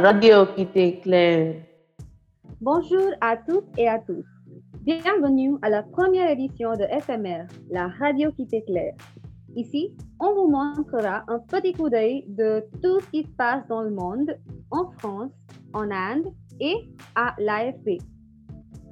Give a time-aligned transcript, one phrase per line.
[0.00, 1.56] radio qui t'éclaire.
[2.60, 4.24] Bonjour à toutes et à tous.
[4.82, 8.94] Bienvenue à la première édition de FMR, la radio qui t'éclaire.
[9.56, 13.82] Ici, on vous montrera un petit coup d'œil de tout ce qui se passe dans
[13.82, 14.34] le monde,
[14.70, 15.32] en France,
[15.74, 16.28] en Inde
[16.60, 16.76] et
[17.14, 17.98] à l'AFP.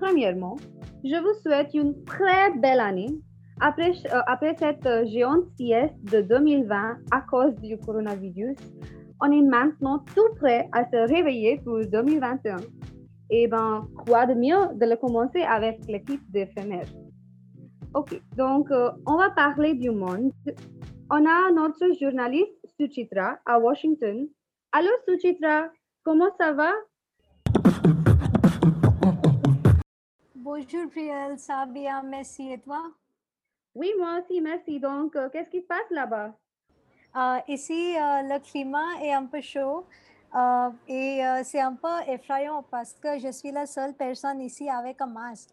[0.00, 0.57] Premièrement,
[1.04, 3.18] je vous souhaite une très belle année
[3.61, 8.57] après, euh, après cette euh, géante sieste de 2020 à cause du coronavirus.
[9.21, 12.58] On est maintenant tout prêt à se réveiller pour 2021.
[13.31, 16.86] Et ben, quoi de mieux de le commencer avec l'équipe d'éphémère.
[17.94, 20.31] Ok, donc euh, on va parler du monde.
[21.11, 24.29] On a notre journaliste Suchitra à Washington.
[24.71, 25.69] Allô Suchitra,
[26.05, 26.72] comment ça va?
[30.36, 32.83] Bonjour Priel, ça va bien, merci et toi?
[33.75, 34.78] Oui, moi aussi, merci.
[34.78, 36.34] Donc, euh, qu'est-ce qui se passe là-bas?
[37.19, 39.84] Euh, ici, euh, le climat est un peu chaud
[40.36, 45.00] euh, et c'est un peu effrayant parce que je suis la seule personne ici avec
[45.00, 45.50] un masque.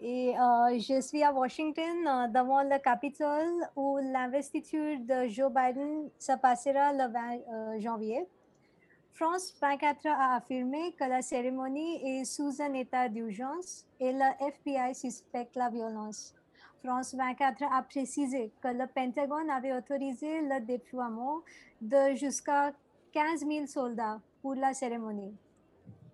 [0.00, 0.34] Et
[0.78, 7.12] je suis à Washington, devant le Capitole, où l'investiture de Joe Biden se passera le
[7.12, 8.26] 20 euh, janvier.
[9.14, 14.94] France 24 a affirmé que la cérémonie est sous un état d'urgence et le FBI
[14.94, 16.37] suspecte la violence.
[16.84, 21.40] France 24 a précisé que le Pentagone avait autorisé le déploiement
[21.80, 22.72] de jusqu'à
[23.12, 25.34] 15 000 soldats pour la cérémonie.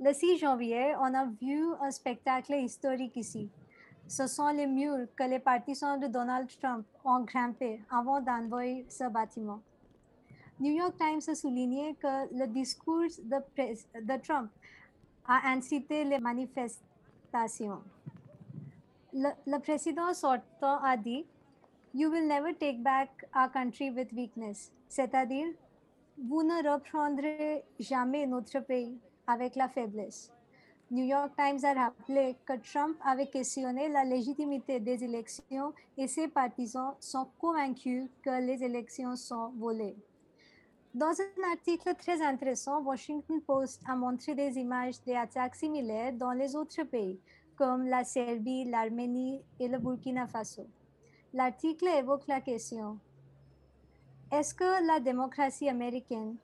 [0.00, 3.50] Le 6 janvier, on a vu un spectacle historique ici.
[4.08, 9.08] Ce sont les murs que les partisans de Donald Trump ont grimpés avant d'envoyer ce
[9.08, 9.60] bâtiment.
[10.60, 14.50] New York Times a souligné que le discours de, de Trump
[15.26, 17.82] a incité les manifestations.
[19.16, 21.24] Le président sortant a dit
[21.94, 25.46] You will never take back our country with weakness, c'est-à-dire
[26.18, 28.98] vous ne reprendrez jamais notre pays
[29.28, 30.32] avec la faiblesse.
[30.91, 36.26] New York Times a rappelé que Trump avait questionné la légitimité des élections et ses
[36.26, 39.97] partisans sont convaincus que les élections sont volées.
[40.92, 46.56] Dans un article très intéressant, Washington Post a montré des images d'attaques similaires dans les
[46.56, 47.20] autres pays,
[47.56, 50.66] comme la Serbie, l'Arménie et le Burkina Faso.
[51.32, 52.98] L'article évoque la question
[54.32, 56.34] est-ce que la démocratie américaine,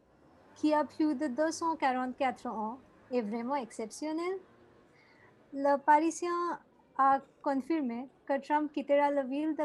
[0.54, 2.78] qui a plus de 244 ans,
[3.10, 4.38] est vraiment exceptionnelle?
[5.52, 6.60] Le Parisien
[6.96, 9.64] a confirmé que Trump quittera la ville de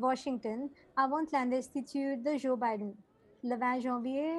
[0.00, 2.94] Washington avant l'investiture de Joe Biden.
[3.44, 4.32] Le 20 janvier,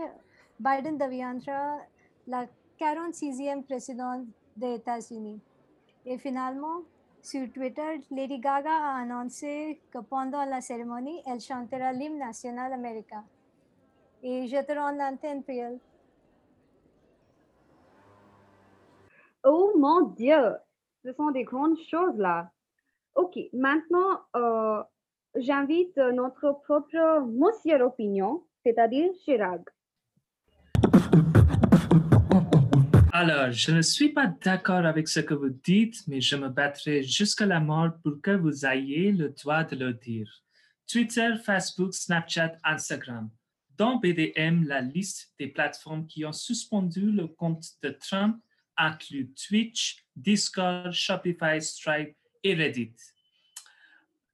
[0.59, 1.77] Biden deviendra
[2.25, 2.47] la
[2.79, 4.25] 46e président
[4.55, 5.39] des États-Unis.
[6.09, 6.83] Et finalement,
[7.21, 13.25] sur Twitter, Lady Gaga a annoncé que pendant la cérémonie, elle chantera l'hymne national américain.
[14.23, 15.77] Et je te rends l'antenne, Priel.
[19.43, 20.55] Oh mon Dieu,
[21.03, 22.51] ce sont des grandes choses là.
[23.15, 24.81] Ok, maintenant, euh,
[25.35, 29.61] j'invite notre propre monsieur opinion, c'est-à-dire Chirag.
[33.19, 37.01] Alors, je ne suis pas d'accord avec ce que vous dites, mais je me battrai
[37.01, 40.31] jusqu'à la mort pour que vous ayez le droit de le dire.
[40.85, 43.31] Twitter, Facebook, Snapchat, Instagram.
[43.75, 48.37] Dans BDM, la liste des plateformes qui ont suspendu le compte de Trump
[48.77, 52.93] inclut Twitch, Discord, Shopify, Stripe et Reddit.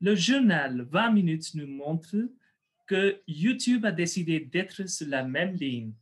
[0.01, 2.17] Le journal 20 minutes nous montre
[2.85, 5.93] que YouTube a décidé d'être sur la même ligne.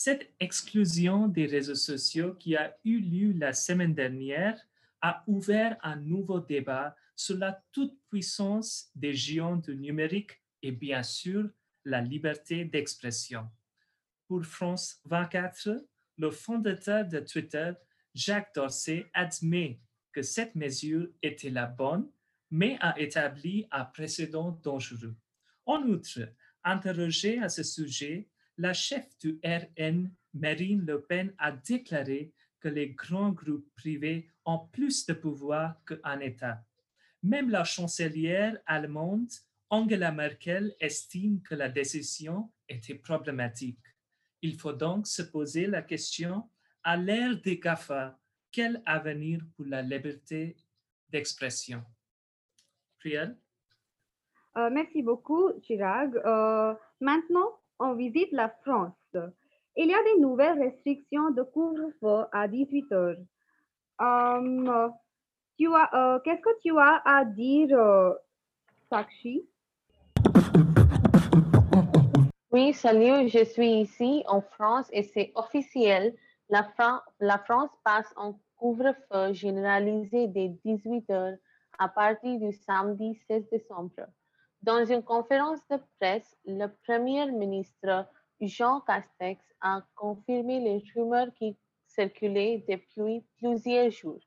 [0.00, 4.56] Cette exclusion des réseaux sociaux qui a eu lieu la semaine dernière
[5.00, 11.50] a ouvert un nouveau débat sur la toute-puissance des géants du numérique et bien sûr
[11.84, 13.48] la liberté d'expression.
[14.28, 15.84] Pour France 24,
[16.16, 17.72] le fondateur de Twitter,
[18.14, 19.80] Jacques Dorsey, admet
[20.12, 22.08] que cette mesure était la bonne,
[22.52, 25.16] mais a établi un précédent dangereux.
[25.66, 26.20] En outre,
[26.62, 28.28] interrogée à ce sujet,
[28.58, 34.58] la chef du RN, Marine Le Pen, a déclaré que les grands groupes privés ont
[34.72, 36.64] plus de pouvoir qu'un État.
[37.22, 39.30] Même la chancelière allemande,
[39.70, 43.78] Angela Merkel, estime que la décision était problématique.
[44.42, 46.48] Il faut donc se poser la question,
[46.82, 48.18] à l'ère des GAFA,
[48.50, 50.56] quel avenir pour la liberté
[51.10, 51.82] d'expression?
[52.98, 53.36] Priel?
[54.56, 56.16] Euh, merci beaucoup, Chirag.
[56.16, 58.92] Euh, maintenant, on visite la France.
[59.76, 63.16] Il y a des nouvelles restrictions de couvre-feu à 18 heures.
[64.00, 64.88] Euh,
[65.56, 68.14] tu as, euh, qu'est-ce que tu as à dire, euh?
[72.50, 76.14] Oui, salut, je suis ici en France et c'est officiel.
[76.48, 76.64] la,
[77.44, 81.36] France passe en couvre-feu généralisé dès 18 heures
[81.78, 84.08] à partir du samedi 16 décembre.
[84.62, 88.06] Dans une conférence de presse, le Premier ministre
[88.40, 91.56] Jean Castex a confirmé les rumeurs qui
[91.86, 94.20] circulaient depuis plusieurs jours.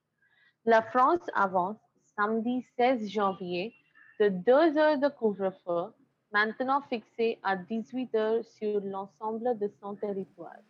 [0.65, 1.77] La France avance
[2.15, 3.73] samedi 16 janvier
[4.19, 5.93] de deux heures de couvre-feu,
[6.31, 10.61] maintenant fixé à 18 heures sur l'ensemble de son territoire.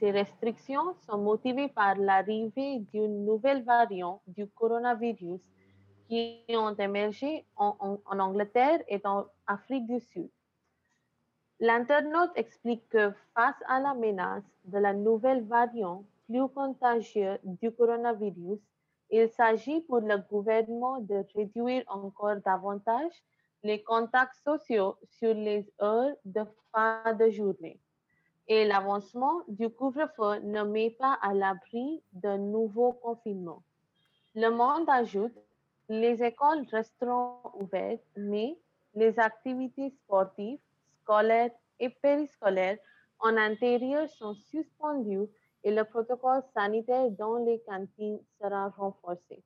[0.00, 5.40] Ces restrictions sont motivées par l'arrivée d'une nouvelle variante du coronavirus
[6.08, 10.30] qui ont émergé en, Angleterre et en Afrique du Sud.
[11.60, 18.60] L'internaute explique que face à la menace de la nouvelle variante plus contagieuse du coronavirus,
[19.10, 23.12] il s'agit pour le gouvernement de réduire encore davantage
[23.62, 27.80] les contacts sociaux sur les heures de fin de journée.
[28.46, 33.62] Et l'avancement du couvre-feu ne met pas à l'abri d'un nouveau confinement.
[34.34, 35.34] Le monde ajoute,
[35.88, 38.58] les écoles resteront ouvertes, mais
[38.94, 40.58] les activités sportives,
[41.02, 41.50] scolaires
[41.80, 42.78] et périscolaires
[43.20, 45.28] en intérieur sont suspendues
[45.64, 49.42] et le protocole sanitaire dans les cantines sera renforcé.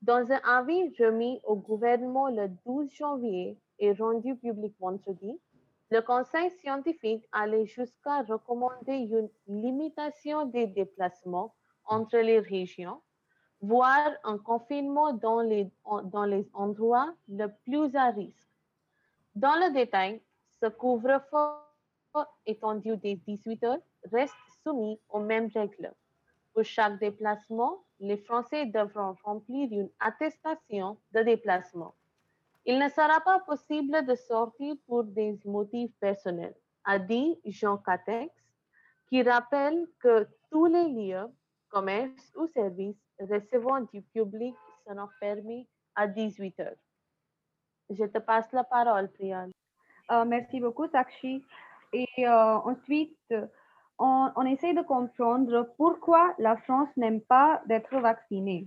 [0.00, 5.38] Dans un avis remis au gouvernement le 12 janvier et rendu public vendredi,
[5.90, 11.54] le Conseil scientifique allait jusqu'à recommander une limitation des déplacements
[11.84, 13.00] entre les régions,
[13.62, 15.70] voire un confinement dans les,
[16.04, 18.50] dans les endroits les plus à risque.
[19.36, 20.20] Dans le détail,
[20.60, 23.78] ce couvre-feu étendu des 18 heures
[24.10, 25.92] reste soumis aux mêmes règles.
[26.52, 31.94] Pour chaque déplacement, les Français devront remplir une attestation de déplacement.
[32.66, 36.54] Il ne sera pas possible de sortir pour des motifs personnels,
[36.84, 38.30] a dit Jean Catex,
[39.08, 41.26] qui rappelle que tous les lieux,
[41.70, 43.00] commerces ou services
[43.30, 44.54] recevant du public
[44.86, 46.76] seront fermés à 18 heures.
[47.90, 49.46] Je te passe la parole, Priya.
[50.10, 51.44] Euh, merci beaucoup, Sakshi.
[51.92, 53.34] Et euh, ensuite,
[53.98, 58.66] on, essaie de comprendre pourquoi la France n'aime pas d'être vaccinée.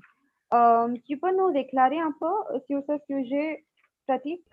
[0.54, 3.66] Euh, tu peux nous déclarer un peu sur ce sujet
[4.08, 4.46] pratique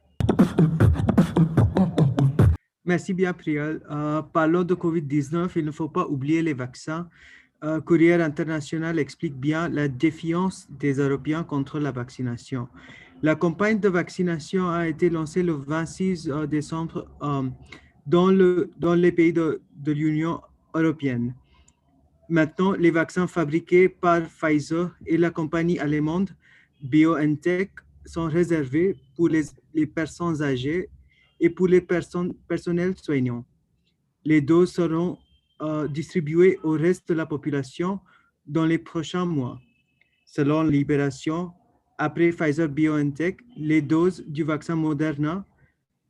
[2.85, 3.81] Merci bien, Priel.
[3.91, 7.09] Euh, parlons de COVID-19, il ne faut pas oublier les vaccins.
[7.65, 12.69] Euh, Courrier international explique bien la défiance des Européens contre la vaccination.
[13.23, 17.07] La campagne de vaccination a été lancée le 26 euh, décembre
[18.05, 20.41] dans, le, dans les pays de, de l'Union
[20.75, 21.35] européenne.
[22.29, 26.31] Maintenant, les vaccins fabriqués par Pfizer et la compagnie allemande
[26.83, 27.71] BioNTech
[28.07, 30.89] sont réservés pour les, les personnes âgées
[31.39, 33.45] et pour les personnes, personnels soignants.
[34.25, 35.19] Les doses seront
[35.63, 35.89] euh,
[36.65, 38.01] au reste de la population
[38.47, 39.61] dans les prochains mois.
[40.27, 41.53] Selon Libération,
[41.99, 45.47] après Pfizer BioNTech, les doses du vaccin Moderna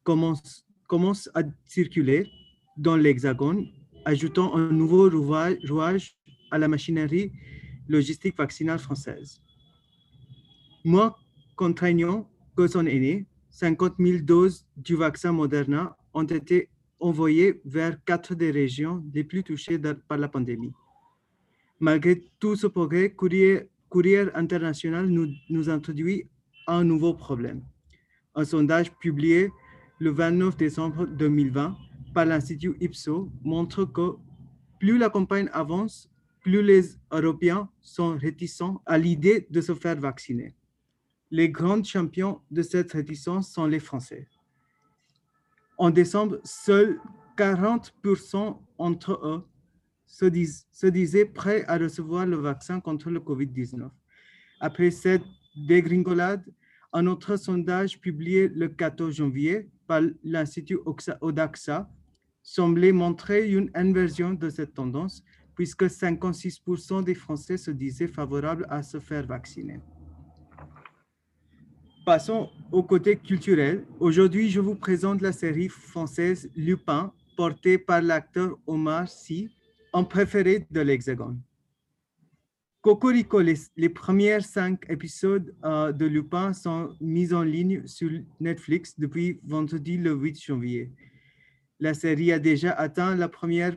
[0.04, 2.30] commencent, commencent à circuler
[2.76, 3.66] dans l'Hexagone
[4.04, 6.16] ajoutant un nouveau rouage
[6.50, 7.32] à la machinerie
[7.88, 9.40] logistique vaccinale française.
[10.84, 11.14] Moins
[11.56, 16.68] contraignant que son aîné, 50 000 doses du vaccin Moderna ont été
[17.02, 19.78] envoyées vers quatre des régions les plus touchées
[20.08, 20.72] par la pandémie.
[21.80, 26.28] Malgré tout ce progrès, Courrier, Courrier international nous, nous introduit
[26.66, 27.62] un nouveau problème.
[28.34, 29.50] Un sondage publié
[29.98, 31.76] le 29 décembre 2020
[32.14, 34.14] par l'Institut IPSO montre que
[34.78, 36.08] plus la campagne avance,
[36.40, 40.54] plus les Européens sont réticents à l'idée de se faire vacciner.
[41.30, 44.28] Les grands champions de cette réticence sont les Français.
[45.82, 47.00] En décembre, seuls
[47.36, 49.44] 40% entre eux
[50.06, 53.90] se, disaient prêts à recevoir le vaccin contre le COVID-19.
[54.60, 55.24] Après cette
[55.56, 56.44] dégringolade,
[56.92, 60.78] un autre sondage publié le 14 janvier par l'Institut
[61.20, 61.90] Odaxa
[62.44, 65.24] semblait montrer une inversion de cette tendance,
[65.56, 69.80] puisque 56% des Français se disaient favorables à se faire vacciner.
[72.04, 73.84] Passons au côté culturel.
[74.00, 79.50] Aujourd'hui, je vous présente la série française Lupin, portée par l'acteur Omar Sy,
[79.92, 81.40] un préféré de l'Hexagone.
[82.80, 88.98] Cocorico, les, les premiers cinq épisodes euh, de Lupin sont mis en ligne sur Netflix
[88.98, 90.92] depuis vendredi le 8 janvier
[91.82, 93.76] la série a déjà atteint la première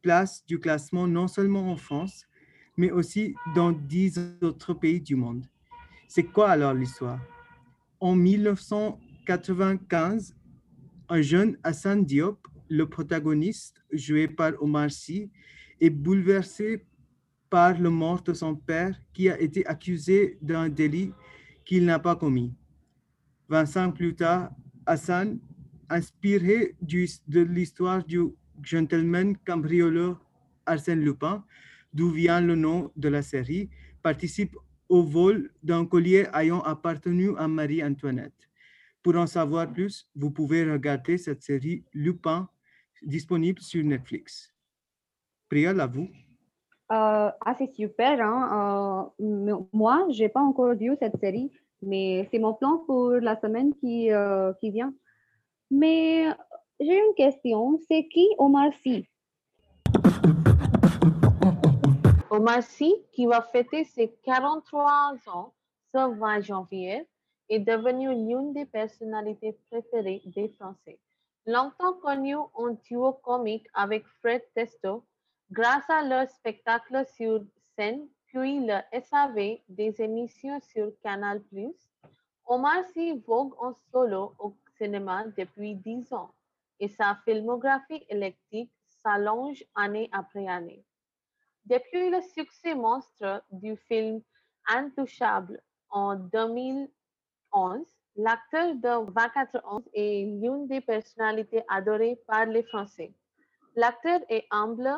[0.00, 2.26] place du classement non seulement en France,
[2.78, 5.44] mais aussi dans dix autres pays du monde.
[6.08, 7.20] C'est quoi alors l'histoire?
[8.04, 10.36] En 1995,
[11.08, 15.30] un jeune Hassan Diop, le protagoniste joué par Omar Sy,
[15.80, 16.84] est bouleversé
[17.48, 21.14] par le mort de son père qui a été accusé d'un délit
[21.64, 22.52] qu'il n'a pas commis.
[23.48, 24.50] 25 ans plus tard,
[24.84, 25.40] Hassan,
[25.88, 28.20] inspiré de l'histoire du
[28.60, 30.22] gentleman cambrioleur
[30.66, 31.42] Arsène Lupin,
[31.94, 33.70] d'où vient le nom de la série,
[34.02, 34.54] participe
[34.94, 38.40] au vol d'un collier ayant appartenu à Marie-Antoinette.
[39.02, 42.48] Pour en savoir plus, vous pouvez regarder cette série Lupin
[43.02, 44.54] disponible sur Netflix.
[45.50, 46.08] Priya, à vous.
[46.92, 48.20] Euh, ah, c'est super.
[48.20, 49.10] Hein?
[49.18, 51.50] Euh, moi, je n'ai pas encore vu cette série,
[51.82, 54.94] mais c'est mon plan pour la semaine qui, euh, qui vient.
[55.72, 56.28] Mais
[56.78, 57.80] j'ai une question.
[57.88, 59.08] C'est qui Omar Sy?
[62.34, 65.54] Omar Sy, qui va fêter ses 43 ans
[65.92, 67.06] ce 20 janvier,
[67.48, 70.98] est devenu l'une des personnalités préférées des Français.
[71.46, 75.04] Longtemps connu en duo comique avec Fred Testo,
[75.52, 77.40] grâce à leur spectacle sur
[77.76, 81.40] scène, puis le SAV des émissions sur Canal+,
[82.46, 86.32] Omar Sy vogue en solo au cinéma depuis 10 ans
[86.80, 88.72] et sa filmographie électrique
[89.04, 90.84] s'allonge année après année.
[91.66, 94.20] Depuis le succès monstre du film
[94.68, 96.90] Intouchable en 2000,
[98.16, 103.14] l'acteur de 24 ans est l'une des personnalités adorées par les Français.
[103.76, 104.90] L'acteur est humble,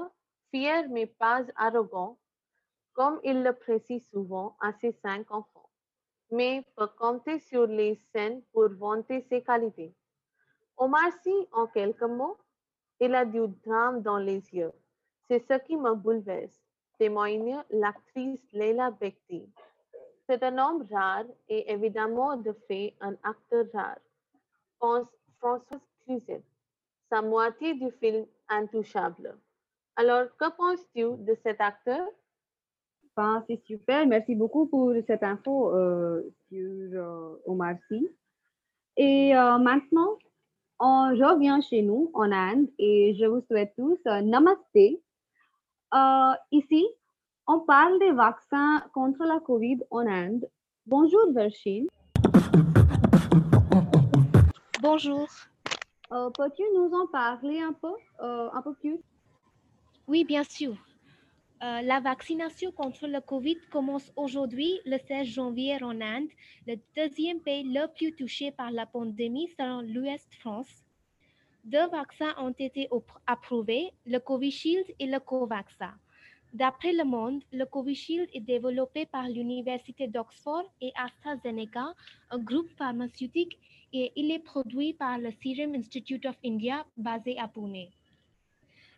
[0.50, 2.18] fier mais pas arrogant,
[2.94, 5.70] comme il le précise souvent à ses cinq enfants,
[6.32, 9.94] mais peut compter sur les scènes pour vanter ses qualités.
[10.76, 12.38] Omar Sy, en quelques mots,
[12.98, 14.72] il a du drame dans les yeux.
[15.28, 16.60] C'est ce qui me bouleverse,
[16.98, 19.48] témoigne l'actrice Leila Bekti.
[20.28, 23.98] C'est un homme rare et évidemment de fait un acteur rare,
[24.78, 26.42] pense François Cluzet,
[27.10, 29.36] sa moitié du film Intouchable.
[29.96, 32.06] Alors, que penses-tu de cet acteur?
[33.16, 34.06] Ben, c'est super.
[34.06, 38.08] Merci beaucoup pour cette info euh, sur euh, Omar Sy.
[38.96, 40.18] Et euh, maintenant,
[40.78, 45.00] on revient chez nous en Inde et je vous souhaite tous Namaste.
[46.50, 46.86] Ici,
[47.46, 50.48] on parle des vaccins contre la COVID en Inde.
[50.86, 51.86] Bonjour Vershine.
[54.80, 55.26] Bonjour.
[56.12, 59.00] Euh, peux-tu nous en parler un peu, euh, un peu plus?
[60.06, 60.76] Oui, bien sûr.
[61.62, 66.28] Euh, la vaccination contre le COVID commence aujourd'hui, le 16 janvier en Inde,
[66.66, 70.85] le deuxième pays le plus touché par la pandémie selon l'Ouest France.
[71.66, 72.88] Deux vaccins ont été
[73.26, 75.94] approuvés, le Covishield et le Covaxa.
[76.52, 81.92] D'après Le Monde, le Covishield est développé par l'Université d'Oxford et AstraZeneca,
[82.30, 83.58] un groupe pharmaceutique,
[83.92, 87.88] et il est produit par le Serum Institute of India basé à Pune.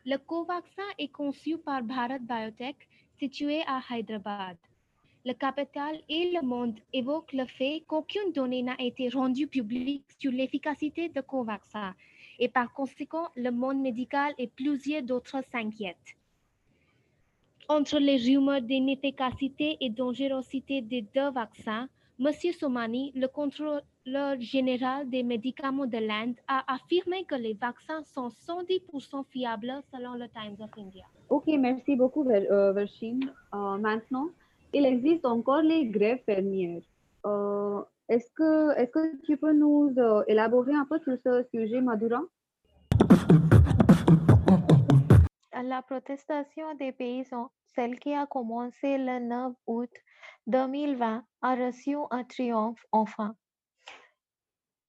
[0.04, 2.76] Le Covaxin est conçu par Bharat Biotech,
[3.18, 4.58] situé à Hyderabad.
[5.24, 10.32] Le capital et le monde évoquent le fait qu'aucune donnée n'a été rendue publique sur
[10.32, 11.94] l'efficacité de Covaxin
[12.38, 16.16] et par conséquent, le monde médical et plusieurs d'autres s'inquiètent
[17.68, 22.32] entre les rumeurs d'inefficacité et dangerosité des deux vaccins, M.
[22.58, 29.24] Somani, le contrôleur général des médicaments de l'Inde, a affirmé que les vaccins sont 110%
[29.30, 31.04] fiables selon le Times of India.
[31.28, 33.32] Ok, merci beaucoup, euh, Vershine.
[33.54, 34.28] Euh, maintenant,
[34.72, 36.82] il existe encore les grèves fermières.
[37.26, 39.94] Euh, est-ce que, est que tu peux nous
[40.26, 42.22] élaborer un peu sur ce sujet, Madura?
[45.62, 49.90] La protestation des paysans celle qui a commencé le 9 août
[50.48, 53.36] 2020 a reçu un triomphe enfin.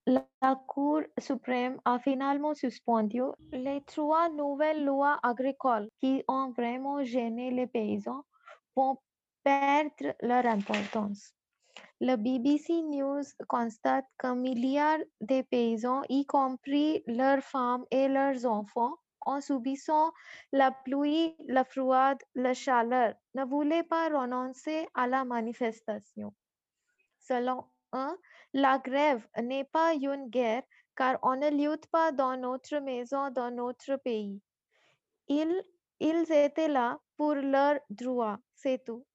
[0.07, 0.25] La
[0.67, 3.21] Cour suprême a finalement suspendu
[3.51, 8.23] les trois nouvelles lois agricoles qui ont vraiment gêné les paysans
[8.75, 8.97] vont
[9.43, 11.35] perdre leur importance.
[12.01, 18.95] Le BBC News constate qu'un milliard de paysans, y compris leurs femmes et leurs enfants,
[19.21, 20.13] en subissant
[20.53, 26.33] la pluie, la froide, la chaleur, ne voulait pas renoncer à la manifestation.
[27.19, 28.17] Selon eux,
[28.53, 30.63] la grève n'est pas une guerre
[30.95, 34.41] car on ne lutte pas dans notre maison, dans notre pays.
[35.27, 35.63] Ils,
[35.99, 39.05] ils étaient là pour leurs droits, c'est tout.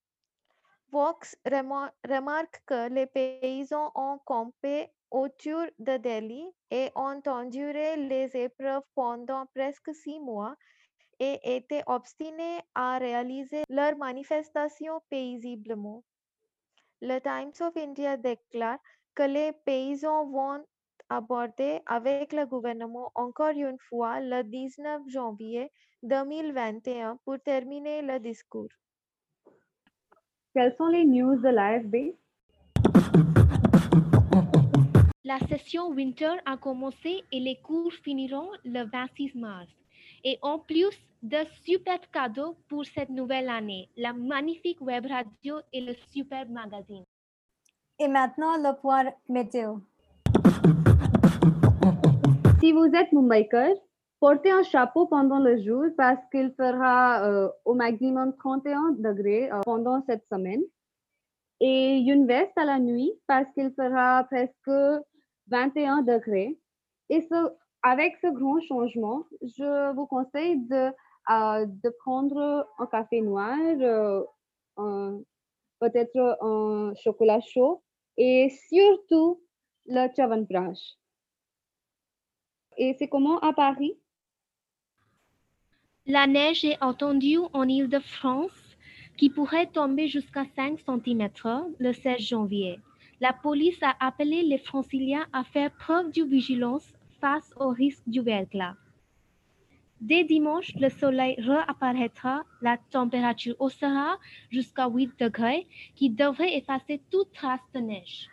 [0.94, 8.84] Vox remarque que les paysans ont campé autour de Delhi et ont enduré les épreuves
[8.94, 10.54] pendant presque six mois
[11.18, 16.04] et étaient obstinés à réaliser leur manifestation paisiblement.
[17.00, 18.78] Le Times of India déclare
[19.16, 20.64] que les paysans vont
[21.08, 25.72] aborder avec le gouvernement encore une fois le 19 janvier
[26.04, 28.70] 2021 pour terminer le discours.
[30.54, 32.14] Quelles sont les news de l'AFB?
[35.24, 39.68] La session winter a commencé et les cours finiront le 26 mars.
[40.22, 45.80] Et en plus de super cadeaux pour cette nouvelle année, la magnifique web radio et
[45.80, 47.04] le super magazine.
[47.98, 49.78] Et maintenant, le point météo.
[52.60, 53.74] Si vous êtes Mumbaiker,
[54.20, 59.60] portez un chapeau pendant le jour parce qu'il fera euh, au maximum 31 degrés euh,
[59.64, 60.62] pendant cette semaine.
[61.60, 65.02] Et une veste à la nuit parce qu'il fera presque
[65.48, 66.58] 21 degrés.
[67.10, 67.50] Et ce,
[67.82, 70.90] avec ce grand changement, je vous conseille de,
[71.30, 73.56] euh, de prendre un café noir,
[75.80, 77.82] peut-être un chocolat chaud
[78.16, 79.40] et surtout
[79.86, 80.96] le Chavanprash.
[82.76, 83.96] Et c'est comment à Paris?
[86.06, 88.76] La neige est attendue en Île-de-France
[89.16, 91.30] qui pourrait tomber jusqu'à 5 cm
[91.78, 92.78] le 16 janvier.
[93.22, 96.86] La police a appelé les franciliens à faire preuve de vigilance
[97.22, 98.74] face au risque du verglas.
[99.98, 104.18] Dès dimanche, le soleil réapparaîtra, la température haussera
[104.50, 108.28] jusqu'à 8 degrés qui devrait effacer toute trace de neige.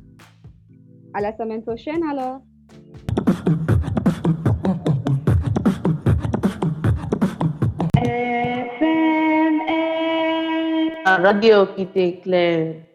[1.15, 2.41] À la semaine prochaine alors.
[11.05, 12.86] La radio qui t'éclaire.